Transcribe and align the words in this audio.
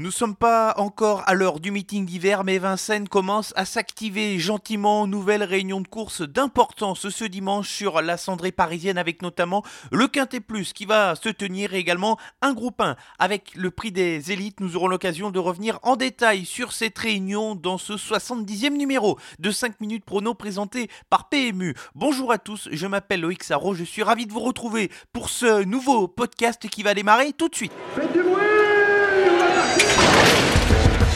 Nous 0.00 0.10
sommes 0.10 0.34
pas 0.34 0.72
encore 0.78 1.24
à 1.26 1.34
l'heure 1.34 1.60
du 1.60 1.70
meeting 1.70 2.06
d'hiver, 2.06 2.42
mais 2.42 2.56
Vincennes 2.56 3.06
commence 3.06 3.52
à 3.54 3.66
s'activer 3.66 4.38
gentiment. 4.38 5.06
Nouvelle 5.06 5.42
réunion 5.42 5.82
de 5.82 5.88
course 5.88 6.22
d'importance 6.22 7.10
ce 7.10 7.24
dimanche 7.26 7.68
sur 7.68 8.00
la 8.00 8.16
cendrée 8.16 8.50
parisienne 8.50 8.96
avec 8.96 9.20
notamment 9.20 9.62
le 9.92 10.08
Quintet 10.08 10.40
Plus 10.40 10.72
qui 10.72 10.86
va 10.86 11.16
se 11.16 11.28
tenir 11.28 11.74
et 11.74 11.78
également 11.80 12.18
un 12.40 12.54
groupe 12.54 12.80
1 12.80 12.96
avec 13.18 13.54
le 13.54 13.70
prix 13.70 13.92
des 13.92 14.32
élites. 14.32 14.60
Nous 14.60 14.74
aurons 14.74 14.88
l'occasion 14.88 15.30
de 15.30 15.38
revenir 15.38 15.78
en 15.82 15.96
détail 15.96 16.46
sur 16.46 16.72
cette 16.72 16.96
réunion 16.96 17.54
dans 17.54 17.76
ce 17.76 17.92
70e 17.92 18.78
numéro 18.78 19.18
de 19.38 19.50
5 19.50 19.82
minutes 19.82 20.06
prono 20.06 20.32
présenté 20.32 20.88
par 21.10 21.28
PMU. 21.28 21.74
Bonjour 21.94 22.32
à 22.32 22.38
tous, 22.38 22.70
je 22.72 22.86
m'appelle 22.86 23.20
Loïc 23.20 23.44
Sarro, 23.44 23.74
je 23.74 23.84
suis 23.84 24.02
ravi 24.02 24.24
de 24.24 24.32
vous 24.32 24.40
retrouver 24.40 24.90
pour 25.12 25.28
ce 25.28 25.62
nouveau 25.64 26.08
podcast 26.08 26.70
qui 26.70 26.82
va 26.82 26.94
démarrer 26.94 27.34
tout 27.34 27.50
de 27.50 27.54
suite. 27.54 27.72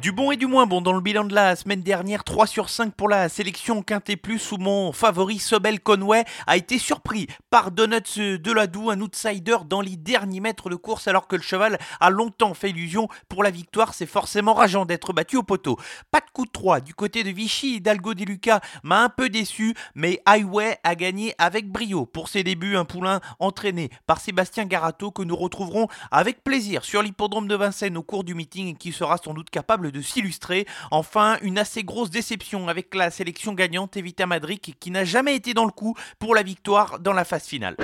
Du 0.00 0.12
bon 0.12 0.30
et 0.30 0.36
du 0.36 0.46
moins 0.46 0.66
bon 0.66 0.80
dans 0.80 0.92
le 0.92 1.00
bilan 1.00 1.24
de 1.24 1.34
la 1.34 1.56
semaine 1.56 1.82
dernière, 1.82 2.22
3 2.22 2.46
sur 2.46 2.68
5 2.68 2.94
pour 2.94 3.08
la 3.08 3.28
sélection 3.28 3.82
Quintet 3.82 4.14
Plus 4.14 4.52
où 4.52 4.56
mon 4.56 4.92
favori 4.92 5.40
Sobel 5.40 5.80
Conway 5.80 6.24
a 6.46 6.56
été 6.56 6.78
surpris 6.78 7.26
par 7.50 7.72
Donuts 7.72 8.38
de 8.38 8.52
la 8.52 8.68
Doue, 8.68 8.90
un 8.90 9.00
outsider 9.00 9.56
dans 9.68 9.80
les 9.80 9.96
derniers 9.96 10.38
mètres 10.38 10.70
de 10.70 10.76
course 10.76 11.08
alors 11.08 11.26
que 11.26 11.34
le 11.34 11.42
cheval 11.42 11.78
a 11.98 12.10
longtemps 12.10 12.54
fait 12.54 12.70
illusion 12.70 13.08
pour 13.28 13.42
la 13.42 13.50
victoire. 13.50 13.92
C'est 13.92 14.06
forcément 14.06 14.54
rageant 14.54 14.84
d'être 14.84 15.12
battu 15.12 15.36
au 15.36 15.42
poteau. 15.42 15.76
Pas 16.12 16.20
de 16.20 16.30
coup 16.32 16.44
de 16.44 16.52
3 16.52 16.80
du 16.80 16.94
côté 16.94 17.24
de 17.24 17.30
Vichy, 17.30 17.76
Hidalgo 17.76 18.14
Di 18.14 18.24
Luca 18.24 18.60
m'a 18.84 19.02
un 19.02 19.08
peu 19.08 19.28
déçu, 19.28 19.74
mais 19.96 20.22
Highway 20.26 20.78
a 20.84 20.94
gagné 20.94 21.34
avec 21.38 21.68
brio. 21.72 22.06
Pour 22.06 22.28
ses 22.28 22.44
débuts, 22.44 22.76
un 22.76 22.84
poulain 22.84 23.20
entraîné 23.40 23.90
par 24.06 24.20
Sébastien 24.20 24.66
Garato 24.66 25.10
que 25.10 25.22
nous 25.22 25.36
retrouverons 25.36 25.88
avec 26.12 26.44
plaisir 26.44 26.84
sur 26.84 27.02
l'hippodrome 27.02 27.48
de 27.48 27.56
Vincennes 27.56 27.96
au 27.96 28.04
cours 28.04 28.22
du 28.22 28.34
meeting 28.34 28.68
et 28.68 28.74
qui 28.74 28.92
sera 28.92 29.16
sans 29.16 29.34
doute 29.34 29.50
capable 29.50 29.87
de 29.90 30.00
s'illustrer. 30.00 30.66
Enfin, 30.90 31.38
une 31.42 31.58
assez 31.58 31.84
grosse 31.84 32.10
déception 32.10 32.68
avec 32.68 32.94
la 32.94 33.10
sélection 33.10 33.52
gagnante 33.54 33.96
Evita 33.96 34.26
Madric 34.26 34.76
qui 34.80 34.90
n'a 34.90 35.04
jamais 35.04 35.34
été 35.34 35.54
dans 35.54 35.64
le 35.64 35.72
coup 35.72 35.94
pour 36.18 36.34
la 36.34 36.42
victoire 36.42 36.98
dans 36.98 37.12
la 37.12 37.24
phase 37.24 37.46
finale. 37.46 37.76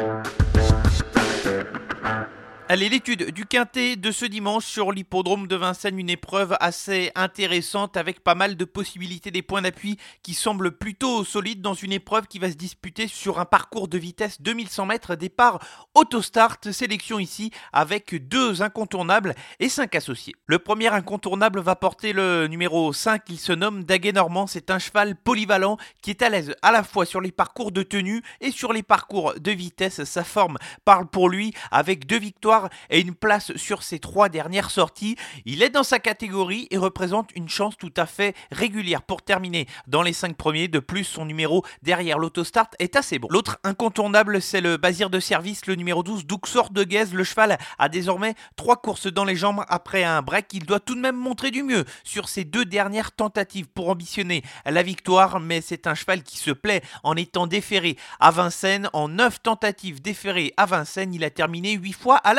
Allez, 2.67 2.89
l'étude 2.89 3.31
du 3.31 3.45
quintet 3.45 3.95
de 3.97 4.11
ce 4.11 4.25
dimanche 4.25 4.65
sur 4.65 4.91
l'hippodrome 4.91 5.47
de 5.47 5.55
Vincennes, 5.55 5.99
une 5.99 6.09
épreuve 6.09 6.57
assez 6.61 7.13
intéressante 7.15 7.99
avec 7.99 8.21
pas 8.21 8.35
mal 8.35 8.57
de 8.57 8.65
possibilités 8.65 9.31
des 9.31 9.43
points 9.43 9.61
d'appui 9.61 9.99
qui 10.23 10.33
semblent 10.33 10.73
plutôt 10.73 11.25
solides 11.25 11.61
dans 11.61 11.75
une 11.75 11.93
épreuve 11.93 12.27
qui 12.27 12.39
va 12.39 12.49
se 12.49 12.57
disputer 12.57 13.07
sur 13.07 13.39
un 13.39 13.45
parcours 13.45 13.87
de 13.87 13.99
vitesse 13.99 14.41
2100 14.41 14.87
mètres, 14.87 15.15
départ 15.15 15.59
autostart, 15.95 16.57
sélection 16.73 17.19
ici 17.19 17.51
avec 17.75 18.15
deux 18.29 18.63
incontournables 18.63 19.35
et 19.61 19.69
cinq 19.69 19.95
associés. 19.95 20.35
Le 20.47 20.59
premier 20.59 20.89
incontournable 20.89 21.61
va 21.61 21.77
porter 21.77 22.15
le 22.15 22.47
numéro 22.47 22.95
5, 22.95 23.25
il 23.29 23.39
se 23.39 23.53
nomme 23.53 23.85
Daguet 23.85 24.13
Normand, 24.13 24.47
c'est 24.47 24.71
un 24.71 24.79
cheval 24.79 25.17
polyvalent 25.17 25.77
qui 26.01 26.09
est 26.09 26.23
à 26.23 26.31
l'aise 26.31 26.55
à 26.63 26.73
la 26.73 26.83
fois 26.83 27.05
sur 27.05 27.21
les 27.21 27.31
parcours 27.31 27.73
de 27.73 27.83
tenue 27.83 28.23
et 28.41 28.51
sur 28.51 28.73
les 28.73 28.83
parcours 28.83 29.35
de 29.39 29.51
vitesse, 29.51 30.05
sa 30.05 30.25
forme 30.25 30.57
parle 30.87 31.07
pour 31.07 31.29
lui 31.29 31.53
avec 31.71 32.07
deux 32.07 32.19
victoires 32.19 32.54
et 32.91 33.01
une 33.01 33.15
place 33.15 33.55
sur 33.57 33.83
ses 33.83 33.99
trois 33.99 34.29
dernières 34.29 34.71
sorties. 34.71 35.17
Il 35.45 35.63
est 35.63 35.71
dans 35.71 35.83
sa 35.83 35.99
catégorie 35.99 36.69
et 36.71 36.79
représente 36.79 37.31
une 37.35 37.49
chance 37.49 37.77
tout 37.77 37.93
à 37.97 38.07
fait 38.07 38.35
régulière 38.51 39.03
pour 39.03 39.23
terminer 39.23 39.67
dans 39.87 40.03
les 40.03 40.13
cinq 40.13 40.37
premiers. 40.37 40.69
De 40.69 40.79
plus, 40.79 41.05
son 41.05 41.25
numéro 41.25 41.65
derrière 41.83 42.19
l'autostart 42.19 42.71
est 42.79 42.97
assez 42.97 43.19
bon. 43.19 43.29
L'autre 43.31 43.59
incontournable, 43.65 44.41
c'est 44.41 44.61
le 44.61 44.77
Bazir 44.77 45.11
de 45.11 45.21
service, 45.21 45.67
le 45.67 45.75
numéro 45.75 46.03
12, 46.03 46.27
Duxor 46.27 46.71
de 46.71 46.85
Guez. 46.85 47.07
Le 47.13 47.25
cheval 47.25 47.59
a 47.79 47.89
désormais 47.89 48.35
trois 48.57 48.77
courses 48.77 49.07
dans 49.07 49.25
les 49.25 49.37
jambes 49.37 49.65
après 49.69 50.05
un 50.05 50.23
break. 50.23 50.53
Il 50.53 50.67
doit 50.67 50.81
tout 50.81 50.95
de 50.95 51.01
même 51.01 51.17
montrer 51.17 51.51
du 51.51 51.63
mieux 51.63 51.85
sur 52.05 52.29
ses 52.29 52.45
deux 52.45 52.65
dernières 52.65 53.13
tentatives 53.13 53.67
pour 53.67 53.89
ambitionner 53.89 54.43
la 54.65 54.83
victoire, 54.83 55.41
mais 55.41 55.61
c'est 55.61 55.87
un 55.87 55.95
cheval 55.95 56.23
qui 56.23 56.39
se 56.39 56.51
plaît 56.51 56.83
en 57.03 57.17
étant 57.17 57.47
déféré 57.47 57.97
à 58.21 58.31
Vincennes. 58.31 58.89
En 58.93 59.09
neuf 59.09 59.43
tentatives 59.43 60.03
déférées 60.03 60.53
à 60.57 60.67
Vincennes, 60.67 61.15
il 61.15 61.25
a 61.25 61.31
terminé 61.31 61.73
huit 61.73 61.93
fois 61.93 62.17
à 62.17 62.35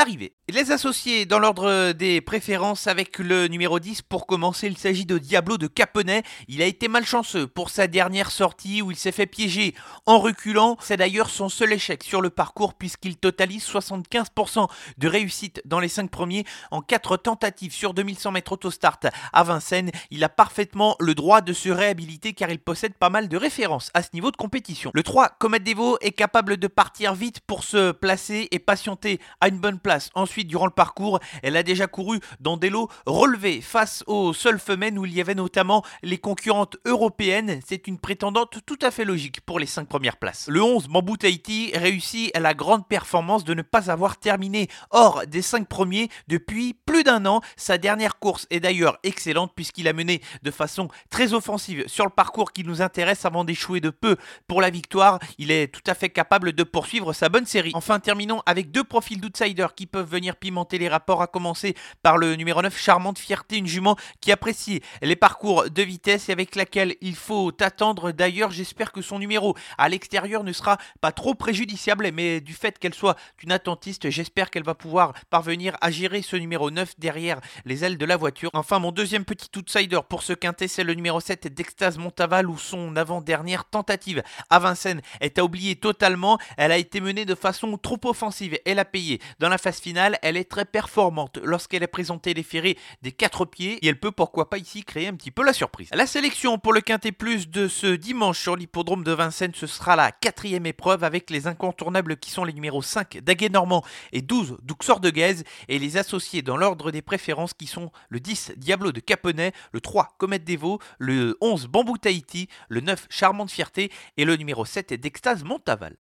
Les 0.47 0.71
associés 0.71 1.25
dans 1.25 1.39
l'ordre 1.39 1.91
des 1.93 2.21
préférences 2.21 2.85
avec 2.85 3.17
le 3.17 3.47
numéro 3.47 3.79
10 3.79 4.03
pour 4.03 4.27
commencer, 4.27 4.67
il 4.67 4.77
s'agit 4.77 5.05
de 5.05 5.17
Diablo 5.17 5.57
de 5.57 5.65
Caponnet. 5.65 6.21
Il 6.47 6.61
a 6.61 6.65
été 6.65 6.87
malchanceux 6.87 7.47
pour 7.47 7.71
sa 7.71 7.87
dernière 7.87 8.29
sortie 8.29 8.83
où 8.83 8.91
il 8.91 8.97
s'est 8.97 9.11
fait 9.11 9.25
piéger 9.25 9.73
en 10.05 10.19
reculant. 10.19 10.77
C'est 10.79 10.97
d'ailleurs 10.97 11.31
son 11.31 11.49
seul 11.49 11.73
échec 11.73 12.03
sur 12.03 12.21
le 12.21 12.29
parcours 12.29 12.75
puisqu'il 12.75 13.17
totalise 13.17 13.65
75% 13.65 14.69
de 14.99 15.07
réussite 15.07 15.63
dans 15.65 15.79
les 15.79 15.87
5 15.87 16.11
premiers 16.11 16.45
en 16.69 16.81
4 16.81 17.17
tentatives 17.17 17.73
sur 17.73 17.95
2100 17.95 18.31
mètres 18.31 18.51
autostart 18.51 18.99
à 19.33 19.43
Vincennes. 19.43 19.91
Il 20.11 20.23
a 20.23 20.29
parfaitement 20.29 20.95
le 20.99 21.15
droit 21.15 21.41
de 21.41 21.53
se 21.53 21.69
réhabiliter 21.69 22.33
car 22.33 22.51
il 22.51 22.59
possède 22.59 22.93
pas 22.93 23.09
mal 23.09 23.27
de 23.27 23.37
références 23.37 23.89
à 23.95 24.03
ce 24.03 24.09
niveau 24.13 24.29
de 24.29 24.37
compétition. 24.37 24.91
Le 24.93 25.01
3, 25.01 25.29
Comet 25.39 25.59
Devo, 25.59 25.97
est 26.01 26.11
capable 26.11 26.57
de 26.57 26.67
partir 26.67 27.15
vite 27.15 27.39
pour 27.39 27.63
se 27.63 27.91
placer 27.91 28.47
et 28.51 28.59
patienter 28.59 29.19
à 29.41 29.47
une 29.47 29.57
bonne 29.57 29.79
place 29.79 29.94
Ensuite, 30.13 30.47
durant 30.47 30.65
le 30.65 30.71
parcours, 30.71 31.19
elle 31.43 31.57
a 31.57 31.63
déjà 31.63 31.87
couru 31.87 32.19
dans 32.39 32.57
des 32.57 32.69
lots 32.69 32.89
relevés 33.05 33.61
face 33.61 34.03
aux 34.07 34.33
seules 34.33 34.59
femelles 34.59 34.97
où 34.97 35.05
il 35.05 35.13
y 35.13 35.21
avait 35.21 35.35
notamment 35.35 35.83
les 36.03 36.17
concurrentes 36.17 36.77
européennes. 36.85 37.59
C'est 37.65 37.87
une 37.87 37.99
prétendante 37.99 38.59
tout 38.65 38.79
à 38.81 38.91
fait 38.91 39.05
logique 39.05 39.41
pour 39.41 39.59
les 39.59 39.65
5 39.65 39.87
premières 39.87 40.17
places. 40.17 40.47
Le 40.49 40.61
11, 40.61 40.87
Bamboo 40.87 41.17
Tahiti, 41.17 41.71
réussit 41.73 42.31
la 42.37 42.53
grande 42.53 42.87
performance 42.87 43.43
de 43.43 43.53
ne 43.53 43.61
pas 43.61 43.91
avoir 43.91 44.17
terminé 44.17 44.67
hors 44.91 45.25
des 45.27 45.41
5 45.41 45.67
premiers 45.67 46.09
depuis 46.27 46.73
plus 46.73 47.03
d'un 47.03 47.25
an. 47.25 47.41
Sa 47.55 47.77
dernière 47.77 48.19
course 48.19 48.47
est 48.49 48.59
d'ailleurs 48.59 48.97
excellente 49.03 49.51
puisqu'il 49.55 49.87
a 49.87 49.93
mené 49.93 50.21
de 50.43 50.51
façon 50.51 50.87
très 51.09 51.33
offensive 51.33 51.83
sur 51.87 52.05
le 52.05 52.11
parcours 52.11 52.51
qui 52.51 52.63
nous 52.63 52.81
intéresse 52.81 53.25
avant 53.25 53.43
d'échouer 53.43 53.81
de 53.81 53.89
peu 53.89 54.15
pour 54.47 54.61
la 54.61 54.69
victoire. 54.69 55.19
Il 55.37 55.51
est 55.51 55.67
tout 55.67 55.83
à 55.87 55.93
fait 55.93 56.09
capable 56.09 56.53
de 56.53 56.63
poursuivre 56.63 57.13
sa 57.13 57.29
bonne 57.29 57.45
série. 57.45 57.71
Enfin, 57.73 57.99
terminons 57.99 58.41
avec 58.45 58.71
deux 58.71 58.83
profils 58.83 59.19
d'outsiders 59.19 59.75
qui 59.75 59.84
peuvent 59.87 60.09
venir 60.09 60.35
pimenter 60.35 60.77
les 60.77 60.87
rapports, 60.87 61.21
à 61.21 61.27
commencer 61.27 61.75
par 62.01 62.17
le 62.17 62.35
numéro 62.35 62.61
9, 62.61 62.77
Charmante 62.77 63.19
Fierté, 63.19 63.57
une 63.57 63.67
jument 63.67 63.95
qui 64.21 64.31
apprécie 64.31 64.81
les 65.01 65.15
parcours 65.15 65.69
de 65.69 65.81
vitesse 65.81 66.29
et 66.29 66.31
avec 66.31 66.55
laquelle 66.55 66.95
il 67.01 67.15
faut 67.15 67.51
attendre. 67.61 68.11
D'ailleurs, 68.11 68.51
j'espère 68.51 68.91
que 68.91 69.01
son 69.01 69.19
numéro 69.19 69.55
à 69.77 69.89
l'extérieur 69.89 70.43
ne 70.43 70.53
sera 70.53 70.77
pas 71.01 71.11
trop 71.11 71.35
préjudiciable, 71.35 72.09
mais 72.13 72.41
du 72.41 72.53
fait 72.53 72.79
qu'elle 72.79 72.93
soit 72.93 73.15
une 73.43 73.51
attentiste, 73.51 74.09
j'espère 74.09 74.49
qu'elle 74.49 74.63
va 74.63 74.75
pouvoir 74.75 75.13
parvenir 75.29 75.75
à 75.81 75.91
gérer 75.91 76.21
ce 76.21 76.35
numéro 76.35 76.71
9 76.71 76.99
derrière 76.99 77.39
les 77.65 77.83
ailes 77.83 77.97
de 77.97 78.05
la 78.05 78.17
voiture. 78.17 78.49
Enfin, 78.53 78.79
mon 78.79 78.91
deuxième 78.91 79.25
petit 79.25 79.49
outsider 79.57 79.99
pour 80.07 80.23
ce 80.23 80.33
quintet, 80.33 80.67
c'est 80.67 80.83
le 80.83 80.93
numéro 80.93 81.19
7 81.19 81.53
d'Extase 81.53 81.97
Montaval, 81.97 82.49
où 82.49 82.57
son 82.57 82.95
avant-dernière 82.95 83.65
tentative 83.65 84.23
à 84.49 84.59
Vincennes 84.59 85.01
est 85.21 85.39
à 85.39 85.43
oublier 85.43 85.75
totalement. 85.75 86.37
Elle 86.57 86.71
a 86.71 86.77
été 86.77 87.01
menée 87.01 87.25
de 87.25 87.35
façon 87.35 87.77
trop 87.77 87.99
offensive 88.05 88.57
et 88.65 88.73
l'a 88.73 88.85
payé 88.85 89.21
dans 89.39 89.49
la 89.49 89.57
finale 89.79 90.17
elle 90.21 90.37
est 90.37 90.49
très 90.49 90.65
performante 90.65 91.39
lorsqu'elle 91.43 91.83
est 91.83 91.87
présentée 91.87 92.33
les 92.33 92.43
ferrés 92.43 92.77
des 93.01 93.11
quatre 93.11 93.45
pieds 93.45 93.73
et 93.83 93.87
elle 93.87 93.99
peut 93.99 94.11
pourquoi 94.11 94.49
pas 94.49 94.57
ici 94.57 94.83
créer 94.83 95.07
un 95.07 95.13
petit 95.13 95.31
peu 95.31 95.43
la 95.43 95.53
surprise. 95.53 95.89
La 95.93 96.07
sélection 96.07 96.57
pour 96.57 96.73
le 96.73 96.81
Quintet 96.81 97.11
Plus 97.11 97.49
de 97.49 97.67
ce 97.67 97.87
dimanche 97.87 98.39
sur 98.39 98.55
l'hippodrome 98.55 99.03
de 99.03 99.11
Vincennes, 99.11 99.53
ce 99.55 99.67
sera 99.67 99.95
la 99.95 100.11
quatrième 100.11 100.65
épreuve 100.65 101.03
avec 101.03 101.29
les 101.29 101.47
incontournables 101.47 102.17
qui 102.17 102.31
sont 102.31 102.43
les 102.43 102.53
numéros 102.53 102.81
5 102.81 103.19
Daguet 103.19 103.49
Normand 103.49 103.83
et 104.11 104.21
12 104.21 104.57
Duxor 104.63 104.99
de 104.99 105.09
Guez 105.09 105.43
et 105.67 105.79
les 105.79 105.97
associés 105.97 106.41
dans 106.41 106.57
l'ordre 106.57 106.91
des 106.91 107.01
préférences 107.01 107.53
qui 107.53 107.67
sont 107.67 107.91
le 108.09 108.19
10 108.19 108.53
Diablo 108.57 108.91
de 108.91 108.99
Caponnet, 108.99 109.53
le 109.71 109.81
3 109.81 110.15
Comète 110.17 110.43
Devo, 110.43 110.79
le 110.97 111.37
11 111.41 111.67
Bambou 111.67 111.97
Tahiti, 111.97 112.47
le 112.69 112.81
9 112.81 113.07
Charmante 113.09 113.51
Fierté 113.51 113.91
et 114.17 114.25
le 114.25 114.35
numéro 114.35 114.65
7 114.65 114.93
d'Extase 114.93 115.43
Montaval. 115.43 115.95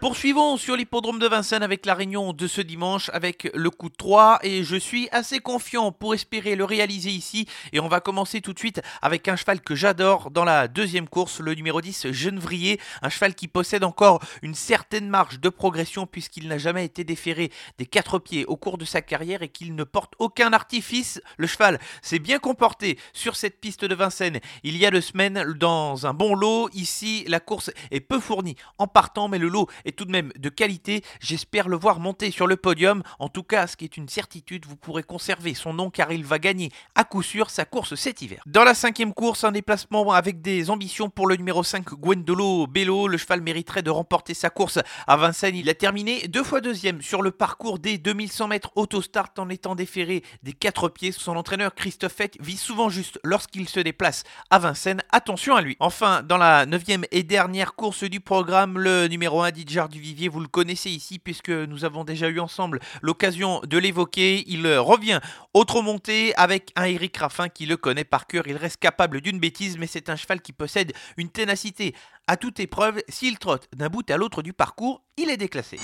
Poursuivons 0.00 0.56
sur 0.56 0.76
l'hippodrome 0.76 1.18
de 1.18 1.26
Vincennes 1.26 1.64
avec 1.64 1.84
la 1.84 1.92
réunion 1.92 2.32
de 2.32 2.46
ce 2.46 2.60
dimanche 2.60 3.10
avec 3.12 3.50
le 3.52 3.68
coup 3.68 3.88
de 3.88 3.96
3 3.96 4.38
et 4.44 4.62
je 4.62 4.76
suis 4.76 5.08
assez 5.10 5.40
confiant 5.40 5.90
pour 5.90 6.14
espérer 6.14 6.54
le 6.54 6.62
réaliser 6.64 7.10
ici 7.10 7.48
et 7.72 7.80
on 7.80 7.88
va 7.88 7.98
commencer 7.98 8.40
tout 8.40 8.52
de 8.52 8.60
suite 8.60 8.80
avec 9.02 9.26
un 9.26 9.34
cheval 9.34 9.60
que 9.60 9.74
j'adore 9.74 10.30
dans 10.30 10.44
la 10.44 10.68
deuxième 10.68 11.08
course, 11.08 11.40
le 11.40 11.52
numéro 11.54 11.80
10 11.80 12.12
Genevrier, 12.12 12.80
un 13.02 13.08
cheval 13.08 13.34
qui 13.34 13.48
possède 13.48 13.82
encore 13.82 14.20
une 14.42 14.54
certaine 14.54 15.08
marge 15.08 15.40
de 15.40 15.48
progression 15.48 16.06
puisqu'il 16.06 16.46
n'a 16.46 16.58
jamais 16.58 16.84
été 16.84 17.02
déféré 17.02 17.50
des 17.78 17.86
quatre 17.86 18.20
pieds 18.20 18.44
au 18.44 18.56
cours 18.56 18.78
de 18.78 18.84
sa 18.84 19.02
carrière 19.02 19.42
et 19.42 19.48
qu'il 19.48 19.74
ne 19.74 19.82
porte 19.82 20.14
aucun 20.20 20.52
artifice. 20.52 21.20
Le 21.38 21.48
cheval 21.48 21.80
s'est 22.02 22.20
bien 22.20 22.38
comporté 22.38 23.00
sur 23.12 23.34
cette 23.34 23.60
piste 23.60 23.84
de 23.84 23.96
Vincennes 23.96 24.38
il 24.62 24.76
y 24.76 24.86
a 24.86 24.92
deux 24.92 25.00
semaines 25.00 25.54
dans 25.54 26.06
un 26.06 26.14
bon 26.14 26.36
lot. 26.36 26.68
Ici, 26.72 27.24
la 27.26 27.40
course 27.40 27.72
est 27.90 27.98
peu 27.98 28.20
fournie 28.20 28.54
en 28.78 28.86
partant 28.86 29.26
mais 29.26 29.38
le 29.38 29.48
lot 29.48 29.66
est 29.84 29.87
tout 29.92 30.04
de 30.04 30.10
même 30.10 30.32
de 30.38 30.48
qualité. 30.48 31.02
J'espère 31.20 31.68
le 31.68 31.76
voir 31.76 32.00
monter 32.00 32.30
sur 32.30 32.46
le 32.46 32.56
podium. 32.56 33.02
En 33.18 33.28
tout 33.28 33.42
cas, 33.42 33.66
ce 33.66 33.76
qui 33.76 33.84
est 33.84 33.96
une 33.96 34.08
certitude, 34.08 34.66
vous 34.66 34.76
pourrez 34.76 35.02
conserver 35.02 35.54
son 35.54 35.72
nom 35.72 35.90
car 35.90 36.12
il 36.12 36.24
va 36.24 36.38
gagner 36.38 36.70
à 36.94 37.04
coup 37.04 37.22
sûr 37.22 37.50
sa 37.50 37.64
course 37.64 37.94
cet 37.94 38.22
hiver. 38.22 38.42
Dans 38.46 38.64
la 38.64 38.74
cinquième 38.74 39.14
course, 39.14 39.44
un 39.44 39.52
déplacement 39.52 40.12
avec 40.12 40.42
des 40.42 40.70
ambitions 40.70 41.10
pour 41.10 41.26
le 41.26 41.36
numéro 41.36 41.62
5 41.62 41.84
Gwendolo 41.94 42.66
Bello. 42.66 43.08
Le 43.08 43.18
cheval 43.18 43.40
mériterait 43.40 43.82
de 43.82 43.90
remporter 43.90 44.34
sa 44.34 44.50
course 44.50 44.78
à 45.06 45.16
Vincennes. 45.16 45.56
Il 45.56 45.68
a 45.68 45.74
terminé 45.74 46.26
deux 46.28 46.44
fois 46.44 46.60
deuxième 46.60 47.02
sur 47.02 47.22
le 47.22 47.30
parcours 47.30 47.78
des 47.78 47.98
2100 47.98 48.48
mètres 48.48 48.72
autostart 48.76 49.30
en 49.38 49.48
étant 49.48 49.74
déféré 49.74 50.22
des 50.42 50.52
quatre 50.52 50.88
pieds. 50.88 51.12
Son 51.12 51.36
entraîneur 51.36 51.74
Christophe 51.74 52.14
Fett 52.14 52.36
vise 52.40 52.60
souvent 52.60 52.88
juste 52.88 53.20
lorsqu'il 53.24 53.68
se 53.68 53.80
déplace 53.80 54.24
à 54.50 54.58
Vincennes. 54.58 55.02
Attention 55.10 55.54
à 55.54 55.62
lui. 55.62 55.76
Enfin, 55.80 56.22
dans 56.22 56.38
la 56.38 56.66
neuvième 56.66 57.04
et 57.10 57.22
dernière 57.22 57.74
course 57.74 58.04
du 58.04 58.20
programme, 58.20 58.78
le 58.78 59.06
numéro 59.06 59.42
1 59.42 59.50
Didjar 59.52 59.77
du 59.86 60.00
Vivier, 60.00 60.28
vous 60.28 60.40
le 60.40 60.48
connaissez 60.48 60.90
ici 60.90 61.20
puisque 61.20 61.50
nous 61.50 61.84
avons 61.84 62.02
déjà 62.02 62.28
eu 62.28 62.40
ensemble 62.40 62.80
l'occasion 63.00 63.60
de 63.64 63.78
l'évoquer. 63.78 64.42
Il 64.48 64.66
revient 64.66 65.20
autre 65.54 65.80
montée 65.82 66.34
avec 66.34 66.72
un 66.74 66.86
Eric 66.86 67.16
Raffin 67.18 67.48
qui 67.48 67.66
le 67.66 67.76
connaît 67.76 68.02
par 68.02 68.26
cœur. 68.26 68.48
Il 68.48 68.56
reste 68.56 68.78
capable 68.78 69.20
d'une 69.20 69.38
bêtise, 69.38 69.78
mais 69.78 69.86
c'est 69.86 70.10
un 70.10 70.16
cheval 70.16 70.40
qui 70.40 70.52
possède 70.52 70.92
une 71.16 71.30
ténacité 71.30 71.94
à 72.26 72.36
toute 72.36 72.58
épreuve. 72.58 73.00
S'il 73.08 73.38
trotte 73.38 73.68
d'un 73.76 73.88
bout 73.88 74.10
à 74.10 74.16
l'autre 74.16 74.42
du 74.42 74.52
parcours, 74.52 75.04
il 75.16 75.30
est 75.30 75.36
déclassé. 75.36 75.78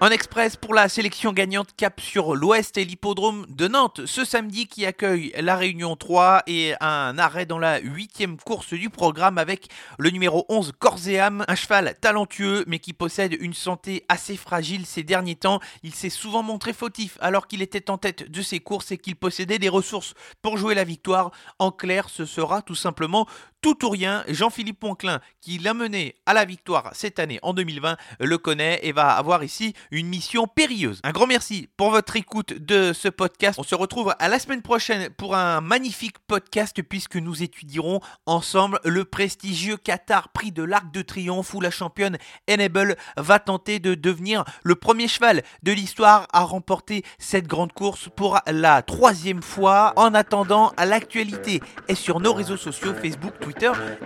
En 0.00 0.10
express 0.10 0.56
pour 0.56 0.74
la 0.74 0.88
sélection 0.88 1.32
gagnante 1.32 1.68
cap 1.76 2.00
sur 2.00 2.34
l'ouest 2.34 2.76
et 2.76 2.84
l'hippodrome 2.84 3.46
de 3.48 3.68
Nantes 3.68 4.02
ce 4.06 4.24
samedi 4.24 4.66
qui 4.66 4.84
accueille 4.84 5.32
la 5.40 5.56
Réunion 5.56 5.94
3 5.94 6.42
et 6.48 6.74
un 6.80 7.16
arrêt 7.16 7.46
dans 7.46 7.60
la 7.60 7.78
huitième 7.78 8.36
course 8.36 8.74
du 8.74 8.90
programme 8.90 9.38
avec 9.38 9.68
le 9.98 10.10
numéro 10.10 10.46
11 10.48 10.72
Corséam, 10.78 11.44
un 11.46 11.54
cheval 11.54 11.94
talentueux 12.00 12.64
mais 12.66 12.80
qui 12.80 12.92
possède 12.92 13.36
une 13.40 13.54
santé 13.54 14.04
assez 14.08 14.36
fragile 14.36 14.84
ces 14.84 15.04
derniers 15.04 15.36
temps. 15.36 15.60
Il 15.84 15.94
s'est 15.94 16.10
souvent 16.10 16.42
montré 16.42 16.72
fautif 16.72 17.16
alors 17.20 17.46
qu'il 17.46 17.62
était 17.62 17.88
en 17.88 17.96
tête 17.96 18.30
de 18.30 18.42
ses 18.42 18.58
courses 18.58 18.90
et 18.90 18.98
qu'il 18.98 19.16
possédait 19.16 19.60
des 19.60 19.68
ressources 19.68 20.14
pour 20.42 20.58
jouer 20.58 20.74
la 20.74 20.84
victoire. 20.84 21.30
En 21.60 21.70
clair, 21.70 22.08
ce 22.10 22.26
sera 22.26 22.62
tout 22.62 22.74
simplement 22.74 23.26
tout 23.64 23.86
ou 23.86 23.88
rien. 23.88 24.24
Jean-Philippe 24.28 24.78
Ponclin, 24.78 25.20
qui 25.40 25.56
l'a 25.56 25.72
mené 25.72 26.16
à 26.26 26.34
la 26.34 26.44
victoire 26.44 26.90
cette 26.92 27.18
année 27.18 27.38
en 27.40 27.54
2020, 27.54 27.96
le 28.20 28.36
connaît 28.36 28.80
et 28.82 28.92
va 28.92 29.12
avoir 29.12 29.42
ici 29.42 29.72
une 29.90 30.06
mission 30.06 30.46
périlleuse. 30.46 31.00
Un 31.02 31.12
grand 31.12 31.26
merci 31.26 31.70
pour 31.78 31.90
votre 31.90 32.14
écoute 32.14 32.52
de 32.52 32.92
ce 32.92 33.08
podcast. 33.08 33.58
On 33.58 33.62
se 33.62 33.74
retrouve 33.74 34.14
à 34.18 34.28
la 34.28 34.38
semaine 34.38 34.60
prochaine 34.60 35.08
pour 35.08 35.34
un 35.34 35.62
magnifique 35.62 36.18
podcast 36.26 36.82
puisque 36.82 37.16
nous 37.16 37.42
étudierons 37.42 38.00
ensemble 38.26 38.80
le 38.84 39.06
prestigieux 39.06 39.78
Qatar 39.78 40.28
Prix 40.28 40.52
de 40.52 40.62
l'Arc 40.62 40.92
de 40.92 41.00
Triomphe 41.00 41.54
où 41.54 41.62
la 41.62 41.70
championne 41.70 42.18
Enable 42.50 42.96
va 43.16 43.38
tenter 43.38 43.78
de 43.78 43.94
devenir 43.94 44.44
le 44.62 44.74
premier 44.74 45.08
cheval 45.08 45.42
de 45.62 45.72
l'histoire 45.72 46.28
à 46.34 46.42
remporter 46.42 47.02
cette 47.18 47.46
grande 47.46 47.72
course 47.72 48.10
pour 48.14 48.40
la 48.46 48.82
troisième 48.82 49.42
fois. 49.42 49.94
En 49.96 50.12
attendant, 50.12 50.74
l'actualité 50.76 51.62
est 51.88 51.94
sur 51.94 52.20
nos 52.20 52.34
réseaux 52.34 52.58
sociaux 52.58 52.92
Facebook, 52.92 53.32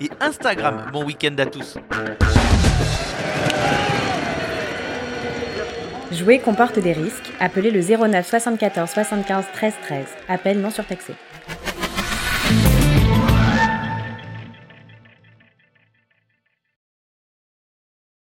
Et 0.00 0.10
Instagram. 0.20 0.90
Bon 0.92 1.04
week-end 1.04 1.34
à 1.38 1.46
tous. 1.46 1.78
Jouer 6.12 6.38
comporte 6.38 6.78
des 6.78 6.92
risques. 6.92 7.32
Appelez 7.40 7.70
le 7.70 7.80
09 7.80 8.26
74 8.26 8.90
75 8.90 9.44
13 9.52 9.74
13. 9.82 10.06
Appel 10.28 10.60
non 10.60 10.70
surtaxé. 10.70 11.14